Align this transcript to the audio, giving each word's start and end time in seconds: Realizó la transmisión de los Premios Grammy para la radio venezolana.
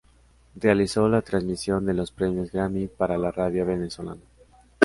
Realizó 0.55 1.07
la 1.07 1.21
transmisión 1.21 1.85
de 1.85 1.93
los 1.93 2.09
Premios 2.11 2.51
Grammy 2.51 2.87
para 2.87 3.19
la 3.19 3.29
radio 3.29 3.67
venezolana. 3.67 4.23